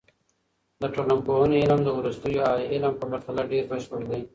د 0.81 0.83
ټولنپوهنې 0.93 1.57
علم 1.63 1.79
د 1.83 1.89
وروستیو 1.97 2.45
اهل 2.49 2.61
علم 2.73 2.93
په 2.97 3.05
پرتله 3.11 3.41
ډېر 3.51 3.63
بشپړ 3.71 4.01
دی. 4.11 4.21